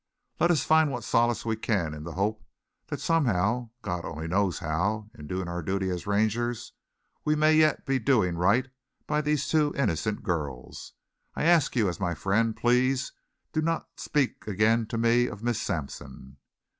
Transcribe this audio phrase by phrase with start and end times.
[0.39, 2.43] Let us find what solace we can in the hope
[2.87, 6.73] that somehow, God only knows how, in doing our duty as Rangers
[7.23, 8.67] we may yet be doing right
[9.05, 10.93] by these two innocent girls.
[11.35, 13.11] I ask you, as my friend, please
[13.53, 16.37] do not speak again to me of Miss Sampson."